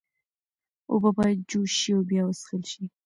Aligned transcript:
اوبه 0.91 1.09
باید 1.17 1.39
جوش 1.49 1.71
شي 1.79 1.91
او 1.95 2.01
بیا 2.09 2.23
وڅښل 2.25 2.61
شي۔ 2.71 2.83